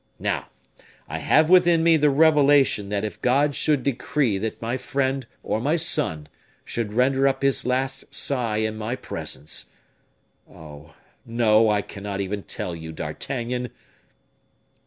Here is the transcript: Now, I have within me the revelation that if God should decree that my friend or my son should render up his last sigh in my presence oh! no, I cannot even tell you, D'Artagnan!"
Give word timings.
Now, 0.17 0.49
I 1.07 1.19
have 1.19 1.47
within 1.51 1.83
me 1.83 1.95
the 1.95 2.09
revelation 2.09 2.89
that 2.89 3.03
if 3.05 3.21
God 3.21 3.53
should 3.53 3.83
decree 3.83 4.39
that 4.39 4.59
my 4.59 4.75
friend 4.75 5.27
or 5.43 5.61
my 5.61 5.75
son 5.75 6.27
should 6.65 6.93
render 6.93 7.27
up 7.27 7.43
his 7.43 7.67
last 7.67 8.11
sigh 8.11 8.57
in 8.57 8.79
my 8.79 8.95
presence 8.95 9.67
oh! 10.51 10.95
no, 11.23 11.69
I 11.69 11.83
cannot 11.83 12.19
even 12.19 12.41
tell 12.41 12.75
you, 12.75 12.91
D'Artagnan!" 12.91 13.69